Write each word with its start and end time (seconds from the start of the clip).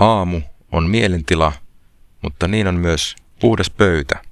Aamu 0.00 0.40
on 0.72 0.90
mielentila, 0.90 1.52
mutta 2.22 2.48
niin 2.48 2.66
on 2.66 2.74
myös 2.74 3.16
puhdas 3.40 3.70
pöytä. 3.70 4.22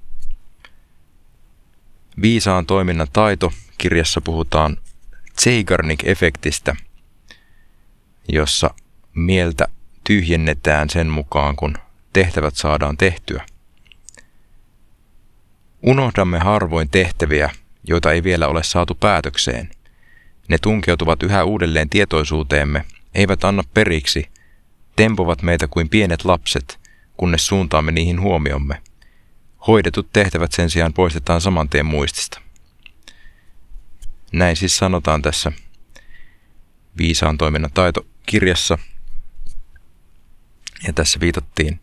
Viisaan 2.21 2.65
toiminnan 2.65 3.07
taito 3.13 3.53
kirjassa 3.77 4.21
puhutaan 4.21 4.77
Zeigarnik-efektistä, 5.41 6.75
jossa 8.27 8.73
mieltä 9.13 9.67
tyhjennetään 10.03 10.89
sen 10.89 11.07
mukaan, 11.07 11.55
kun 11.55 11.75
tehtävät 12.13 12.55
saadaan 12.55 12.97
tehtyä. 12.97 13.45
Unohdamme 15.81 16.39
harvoin 16.39 16.89
tehtäviä, 16.89 17.49
joita 17.83 18.11
ei 18.11 18.23
vielä 18.23 18.47
ole 18.47 18.63
saatu 18.63 18.95
päätökseen. 18.95 19.69
Ne 20.47 20.57
tunkeutuvat 20.57 21.23
yhä 21.23 21.43
uudelleen 21.43 21.89
tietoisuuteemme, 21.89 22.85
eivät 23.15 23.43
anna 23.43 23.63
periksi, 23.73 24.29
tempovat 24.99 25.41
meitä 25.41 25.67
kuin 25.67 25.89
pienet 25.89 26.25
lapset, 26.25 26.79
kunnes 27.17 27.47
suuntaamme 27.47 27.91
niihin 27.91 28.21
huomiomme. 28.21 28.81
Hoidetut 29.67 30.09
tehtävät 30.13 30.51
sen 30.51 30.69
sijaan 30.69 30.93
poistetaan 30.93 31.41
saman 31.41 31.69
tien 31.69 31.85
muistista. 31.85 32.41
Näin 34.31 34.55
siis 34.55 34.77
sanotaan 34.77 35.21
tässä 35.21 35.51
viisaan 36.97 37.37
toiminnan 37.37 37.71
taito 37.73 38.05
kirjassa. 38.25 38.77
Ja 40.87 40.93
tässä 40.93 41.19
viitattiin 41.19 41.79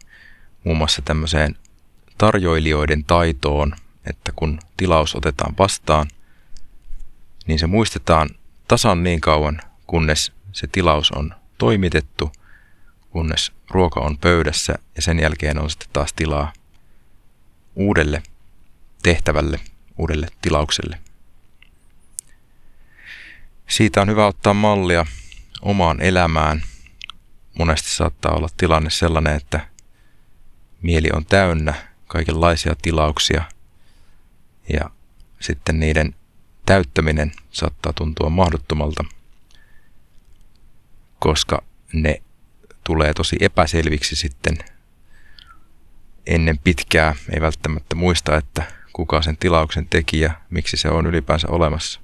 muun 0.65 0.77
muassa 0.77 1.03
tämmöiseen 1.03 1.57
tarjoilijoiden 2.19 3.05
taitoon, 3.05 3.77
että 4.11 4.33
kun 4.33 4.59
tilaus 4.77 5.15
otetaan 5.15 5.55
vastaan, 5.59 6.09
niin 7.47 7.59
se 7.59 7.67
muistetaan 7.67 8.29
tasan 8.69 9.03
niin 9.03 9.21
kauan, 9.21 9.61
kunnes 9.87 10.33
se 10.53 10.67
tilaus 10.67 11.11
on 11.11 11.35
toimitettu, 11.59 12.33
kunnes 13.17 13.53
ruoka 13.71 14.01
on 14.01 14.19
pöydässä 14.19 14.75
ja 14.97 15.03
sen 15.03 15.19
jälkeen 15.19 15.59
on 15.59 15.71
sitten 15.71 15.89
taas 15.93 16.13
tilaa 16.13 16.53
uudelle 17.75 18.23
tehtävälle, 19.03 19.61
uudelle 19.99 20.29
tilaukselle. 20.43 20.99
Siitä 23.69 24.03
on 24.03 24.09
hyvä 24.09 24.27
ottaa 24.27 24.55
mallia 24.55 25.07
omaan 25.63 26.01
elämään. 26.01 26.63
Monesti 27.59 27.91
saattaa 27.91 28.33
olla 28.33 28.49
tilanne 28.57 28.91
sellainen, 28.91 29.37
että 29.37 29.69
mieli 30.83 31.09
on 31.13 31.27
täynnä 31.27 31.75
kaikenlaisia 32.07 32.75
tilauksia 32.83 33.45
ja 34.69 34.91
sitten 35.41 35.81
niiden 35.81 36.15
täyttäminen 36.67 37.33
saattaa 37.51 37.93
tuntua 37.93 38.31
mahdottomalta, 38.31 39.05
koska 41.19 41.63
ne 41.93 42.23
tulee 42.87 43.15
tosi 43.15 43.37
epäselviksi 43.41 44.17
sitten 44.17 44.59
ennen 46.27 46.59
pitkää. 46.59 47.15
Ei 47.35 47.41
välttämättä 47.41 47.97
muista, 47.97 48.37
että 48.37 48.63
kuka 48.93 49.23
sen 49.23 49.37
tilauksen 49.37 49.89
teki 49.89 50.21
ja 50.21 50.31
miksi 50.51 50.77
se 50.77 50.89
on 50.89 51.07
ylipäänsä 51.07 51.49
olemassa. 51.49 52.01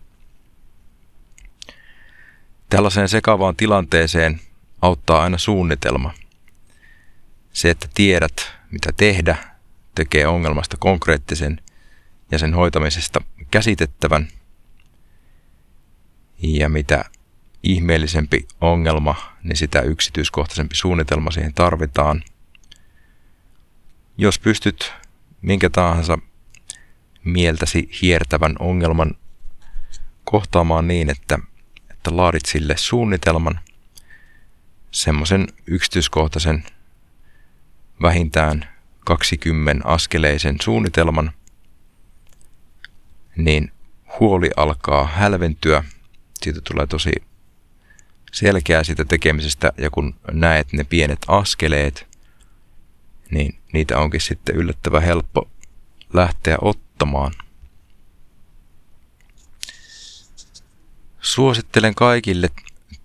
Tällaiseen 2.70 3.08
sekavaan 3.08 3.56
tilanteeseen 3.56 4.40
auttaa 4.82 5.22
aina 5.22 5.38
suunnitelma. 5.38 6.14
Se, 7.52 7.70
että 7.70 7.88
tiedät, 7.94 8.52
mitä 8.70 8.90
tehdä, 8.96 9.36
tekee 9.94 10.26
ongelmasta 10.26 10.76
konkreettisen 10.76 11.60
ja 12.30 12.38
sen 12.38 12.54
hoitamisesta 12.54 13.20
käsitettävän. 13.50 14.28
Ja 16.38 16.68
mitä 16.68 17.04
ihmeellisempi 17.62 18.48
ongelma, 18.60 19.14
niin 19.42 19.56
sitä 19.56 19.80
yksityiskohtaisempi 19.80 20.74
suunnitelma 20.74 21.30
siihen 21.30 21.54
tarvitaan. 21.54 22.22
Jos 24.18 24.38
pystyt 24.38 24.92
minkä 25.42 25.70
tahansa 25.70 26.18
mieltäsi 27.24 27.90
hiertävän 28.02 28.56
ongelman 28.58 29.14
kohtaamaan 30.24 30.88
niin, 30.88 31.10
että 31.10 31.38
että 31.90 32.16
laadit 32.16 32.46
sille 32.46 32.76
suunnitelman, 32.76 33.60
semmoisen 34.90 35.46
yksityiskohtaisen 35.66 36.64
vähintään 38.02 38.68
20 39.04 39.88
askeleisen 39.88 40.56
suunnitelman, 40.62 41.32
niin 43.36 43.72
huoli 44.20 44.50
alkaa 44.56 45.06
hälventyä, 45.06 45.84
siitä 46.42 46.60
tulee 46.60 46.86
tosi 46.86 47.12
selkeää 48.32 48.84
siitä 48.84 49.04
tekemisestä 49.04 49.72
ja 49.78 49.90
kun 49.90 50.14
näet 50.32 50.72
ne 50.72 50.84
pienet 50.84 51.18
askeleet, 51.28 52.06
niin 53.30 53.58
niitä 53.72 53.98
onkin 53.98 54.20
sitten 54.20 54.56
yllättävän 54.56 55.02
helppo 55.02 55.50
lähteä 56.12 56.56
ottamaan. 56.60 57.32
Suosittelen 61.20 61.94
kaikille 61.94 62.48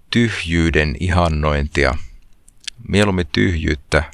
tyhjyyden 0.10 0.96
ihannointia. 1.00 1.96
Mieluummin 2.88 3.28
tyhjyyttä 3.32 4.12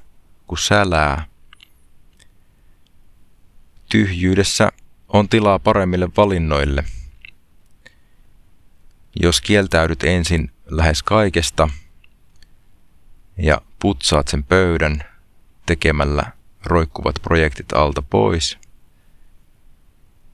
kuin 0.47 0.59
sälää. 0.59 1.25
Tyhjyydessä 3.89 4.71
on 5.09 5.29
tilaa 5.29 5.59
paremmille 5.59 6.09
valinnoille. 6.17 6.83
Jos 9.21 9.41
kieltäydyt 9.41 10.03
ensin 10.03 10.52
lähes 10.65 11.03
kaikesta 11.03 11.69
ja 13.37 13.61
putsaat 13.79 14.27
sen 14.27 14.43
pöydän 14.43 15.03
tekemällä 15.65 16.31
roikkuvat 16.65 17.15
projektit 17.21 17.73
alta 17.73 18.01
pois, 18.01 18.57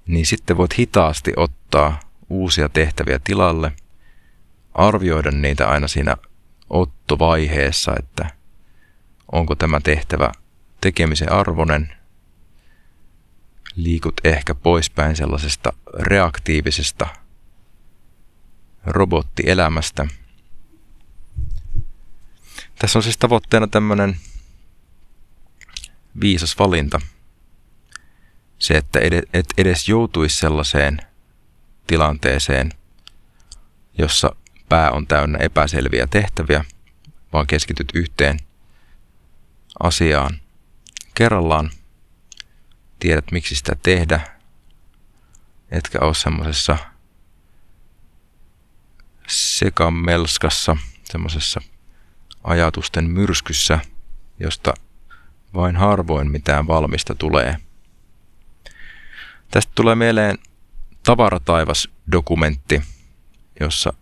niin 0.08 0.26
sitten 0.26 0.58
voit 0.58 0.78
hitaasti 0.78 1.34
ottaa 1.38 2.00
uusia 2.30 2.70
tehtäviä 2.70 3.20
tilalle, 3.24 3.72
arvioida 4.74 5.32
niitä 5.32 5.70
aina 5.70 5.88
siinä 5.88 6.16
ottovaiheessa, 6.70 7.96
että 8.00 8.30
onko 9.32 9.56
tämä 9.56 9.80
tehtävä 9.80 10.32
tekemisen 10.82 11.32
arvoinen, 11.32 11.94
liikut 13.76 14.22
ehkä 14.24 14.56
poispäin 14.56 15.16
sellaisesta 15.16 15.74
reaktiivisesta 16.00 17.08
robottielämästä. 18.90 20.08
Tässä 22.80 23.00
on 23.00 23.04
siis 23.04 23.18
tavoitteena 23.18 23.68
tämmöinen 23.68 24.18
viisas 26.22 26.60
valinta. 26.60 27.02
Se, 28.60 28.78
että 28.78 29.00
et 29.34 29.46
edes 29.58 29.90
joutuisi 29.90 30.38
sellaiseen 30.38 30.98
tilanteeseen, 31.88 32.72
jossa 33.98 34.36
pää 34.70 34.92
on 34.92 35.08
täynnä 35.08 35.38
epäselviä 35.38 36.08
tehtäviä, 36.08 36.66
vaan 37.34 37.48
keskityt 37.48 37.92
yhteen 37.94 38.40
asiaan 39.80 40.42
kerrallaan. 41.16 41.72
Tiedät, 43.00 43.32
miksi 43.32 43.56
sitä 43.56 43.76
tehdä, 43.84 44.22
etkä 45.72 46.00
ole 46.02 46.16
semmoisessa 46.16 46.78
sekamelskassa, 49.30 50.78
semmoisessa 51.04 51.62
ajatusten 52.44 53.10
myrskyssä, 53.10 53.80
josta 54.40 54.74
vain 55.54 55.76
harvoin 55.76 56.32
mitään 56.32 56.68
valmista 56.68 57.16
tulee. 57.16 57.58
Tästä 59.52 59.72
tulee 59.76 59.96
mieleen 59.96 60.38
Tavarataivas-dokumentti, 61.04 62.82
jossa 63.60 63.94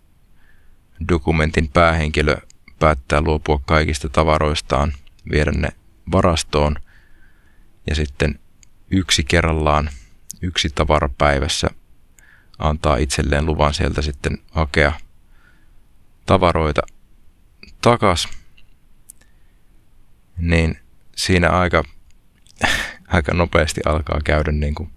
dokumentin 1.10 1.70
päähenkilö 1.74 2.38
päättää 2.80 3.22
luopua 3.22 3.62
kaikista 3.66 4.10
tavaroistaan, 4.10 4.94
viedä 5.32 5.52
ne 5.52 5.70
varastoon 6.12 6.76
ja 7.88 7.96
sitten 7.96 8.40
yksi 8.92 9.24
kerrallaan, 9.24 9.90
yksi 10.42 10.70
tavara 10.70 11.10
päivässä 11.18 11.68
antaa 12.60 12.98
itselleen 12.98 13.46
luvan 13.46 13.74
sieltä 13.74 14.02
sitten 14.02 14.38
hakea 14.52 14.94
tavaroita 16.28 16.82
takas, 17.82 18.28
niin 20.38 20.80
siinä 21.16 21.50
aika, 21.50 21.84
aika 23.08 23.34
nopeasti 23.34 23.82
alkaa 23.86 24.22
käydä 24.24 24.52
niin 24.52 24.76
kuin 24.76 24.90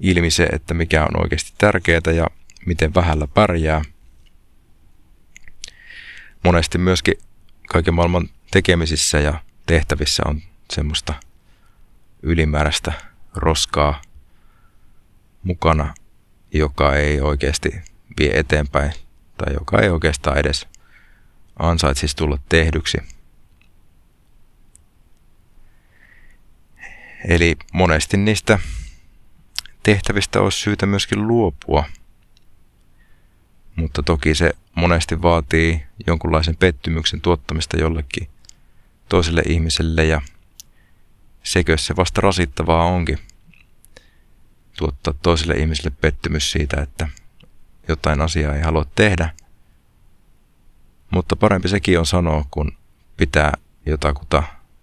ilmi 0.00 0.30
se, 0.30 0.44
että 0.44 0.74
mikä 0.74 1.02
on 1.04 1.22
oikeasti 1.22 1.52
tärkeää 1.58 2.12
ja 2.14 2.26
miten 2.66 2.94
vähällä 2.94 3.26
pärjää. 3.26 3.82
Monesti 6.44 6.78
myöskin 6.78 7.14
kaiken 7.68 7.94
maailman 7.94 8.28
tekemisissä 8.50 9.20
ja 9.20 9.42
tehtävissä 9.66 10.22
on 10.26 10.42
semmoista 10.72 11.14
ylimääräistä 12.22 12.92
roskaa 13.34 14.02
mukana, 15.42 15.94
joka 16.52 16.96
ei 16.96 17.20
oikeasti 17.20 17.70
vie 18.20 18.38
eteenpäin 18.38 18.92
tai 19.44 19.54
joka 19.54 19.80
ei 19.80 19.88
oikeastaan 19.88 20.38
edes 20.38 20.68
ansaitsisi 21.58 22.16
tulla 22.16 22.38
tehdyksi. 22.48 22.98
Eli 27.28 27.56
monesti 27.72 28.16
niistä 28.16 28.58
tehtävistä 29.82 30.40
olisi 30.40 30.60
syytä 30.60 30.86
myöskin 30.86 31.26
luopua. 31.26 31.84
Mutta 33.76 34.02
toki 34.02 34.34
se 34.34 34.52
monesti 34.74 35.22
vaatii 35.22 35.82
jonkunlaisen 36.06 36.56
pettymyksen 36.56 37.20
tuottamista 37.20 37.76
jollekin 37.76 38.28
toiselle 39.08 39.42
ihmiselle 39.48 40.04
ja 40.04 40.22
sekö 41.42 41.78
se 41.78 41.96
vasta 41.96 42.20
rasittavaa 42.20 42.84
onkin 42.84 43.18
tuottaa 44.76 45.14
toiselle 45.22 45.54
ihmiselle 45.54 45.90
pettymys 46.00 46.52
siitä, 46.52 46.82
että 46.82 47.08
jotain 47.88 48.20
asiaa 48.20 48.54
ei 48.54 48.62
halua 48.62 48.86
tehdä. 48.94 49.30
Mutta 51.10 51.36
parempi 51.36 51.68
sekin 51.68 51.98
on 51.98 52.06
sanoa, 52.06 52.44
kun 52.50 52.72
pitää 53.16 53.52
jotakuta 53.86 54.42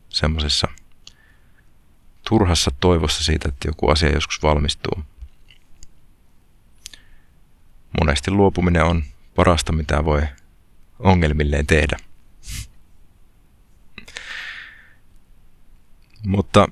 semmoisessa 0.09 0.67
turhassa 2.29 2.71
toivossa 2.79 3.23
siitä, 3.23 3.49
että 3.49 3.67
joku 3.67 3.89
asia 3.89 4.13
joskus 4.13 4.43
valmistuu. 4.43 5.03
Monesti 7.99 8.31
luopuminen 8.31 8.83
on 8.83 9.03
parasta, 9.35 9.71
mitä 9.71 10.05
voi 10.05 10.21
ongelmilleen 10.99 11.67
tehdä. 11.67 11.97
Mutta 16.25 16.67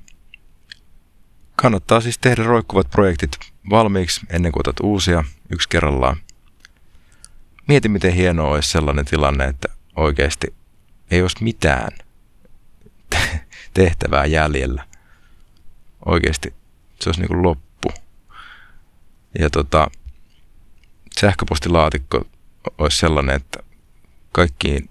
kannattaa 1.56 2.00
siis 2.00 2.18
tehdä 2.18 2.42
roikkuvat 2.42 2.90
projektit 2.90 3.38
valmiiksi 3.70 4.20
ennen 4.30 4.52
kuin 4.52 4.60
otat 4.60 4.80
uusia 4.80 5.24
yksi 5.50 5.68
kerrallaan. 5.68 6.16
Mieti, 7.68 7.88
miten 7.88 8.12
hienoa 8.12 8.50
olisi 8.50 8.70
sellainen 8.70 9.04
tilanne, 9.04 9.44
että 9.44 9.68
oikeasti 9.96 10.54
ei 11.10 11.22
olisi 11.22 11.44
mitään 11.44 11.90
tehtävää 13.74 14.26
jäljellä. 14.26 14.84
Oikeasti 16.04 16.54
se 17.00 17.08
olisi 17.08 17.20
niin 17.20 17.28
kuin 17.28 17.42
loppu. 17.42 17.88
Ja 19.38 19.50
tota, 19.50 19.90
sähköpostilaatikko 21.20 22.24
olisi 22.78 22.96
sellainen, 22.96 23.36
että 23.36 23.58
kaikkiin, 24.32 24.88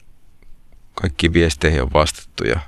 kaikkiin 0.95 1.33
viesteihin 1.33 1.81
on 1.81 1.93
vastattu 1.93 2.43
ja, 2.43 2.59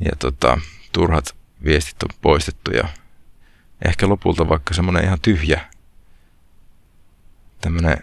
ja 0.00 0.12
tota, 0.18 0.58
turhat 0.92 1.36
viestit 1.64 2.02
on 2.02 2.08
poistettu 2.22 2.70
ja 2.70 2.88
ehkä 3.84 4.08
lopulta 4.08 4.48
vaikka 4.48 4.74
semmoinen 4.74 5.04
ihan 5.04 5.20
tyhjä 5.20 5.70
tämmöinen 7.60 7.96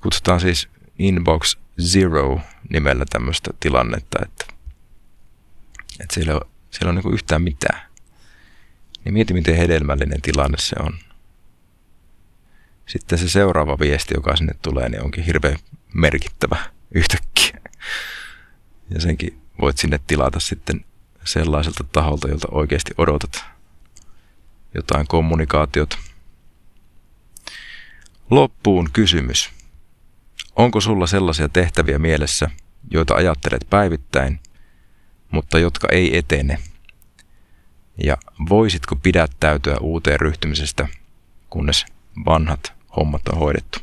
kutsutaan 0.00 0.40
siis 0.40 0.68
Inbox 0.98 1.56
Zero 1.80 2.40
nimellä 2.68 3.04
tämmöistä 3.10 3.50
tilannetta, 3.60 4.18
että, 4.22 4.44
että 6.00 6.14
siellä, 6.14 6.40
siellä 6.70 6.90
on 6.90 6.94
niin 6.94 7.14
yhtään 7.14 7.42
mitään. 7.42 7.80
Niin 9.04 9.12
mieti, 9.12 9.34
miten 9.34 9.56
hedelmällinen 9.56 10.22
tilanne 10.22 10.58
se 10.58 10.76
on. 10.80 10.98
Sitten 12.86 13.18
se 13.18 13.28
seuraava 13.28 13.78
viesti, 13.78 14.14
joka 14.16 14.36
sinne 14.36 14.54
tulee, 14.62 14.88
niin 14.88 15.02
onkin 15.02 15.24
hirveän 15.24 15.58
merkittävä 15.94 16.56
yhtäkkiä. 16.94 17.60
Ja 18.90 19.00
senkin 19.00 19.40
voit 19.60 19.78
sinne 19.78 20.00
tilata 20.06 20.40
sitten 20.40 20.84
sellaiselta 21.24 21.84
taholta, 21.92 22.28
jolta 22.28 22.48
oikeasti 22.50 22.94
odotat 22.98 23.44
jotain 24.74 25.06
kommunikaatiota. 25.06 25.98
Loppuun 28.30 28.88
kysymys. 28.92 29.50
Onko 30.56 30.80
sulla 30.80 31.06
sellaisia 31.06 31.48
tehtäviä 31.48 31.98
mielessä, 31.98 32.50
joita 32.90 33.14
ajattelet 33.14 33.66
päivittäin, 33.70 34.40
mutta 35.30 35.58
jotka 35.58 35.88
ei 35.92 36.18
etene? 36.18 36.58
Ja 38.04 38.16
voisitko 38.48 38.96
pidättäytyä 38.96 39.76
uuteen 39.80 40.20
ryhtymisestä, 40.20 40.88
kunnes 41.50 41.86
vanhat 42.26 42.72
hommat 42.96 43.28
on 43.28 43.38
hoidettu? 43.38 43.78